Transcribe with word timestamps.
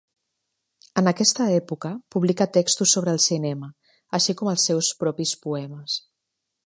En 1.01 1.09
aquesta 1.09 1.45
època, 1.57 1.91
publica 2.15 2.47
textos 2.57 2.95
sobre 2.97 3.13
el 3.17 3.21
cinema, 3.27 3.69
així 4.19 4.37
com 4.41 4.51
els 4.55 4.67
seus 4.71 4.91
propis 5.05 5.35
poemes. 5.45 6.01